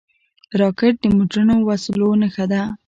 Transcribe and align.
راکټ 0.61 0.93
د 1.03 1.05
مدرنو 1.17 1.55
وسلو 1.67 2.09
نښه 2.21 2.45
ده 2.51 2.61